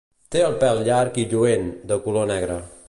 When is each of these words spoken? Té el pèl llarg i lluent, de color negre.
Té 0.35 0.39
el 0.45 0.55
pèl 0.63 0.81
llarg 0.87 1.21
i 1.25 1.27
lluent, 1.35 1.71
de 1.93 2.01
color 2.09 2.31
negre. 2.35 2.57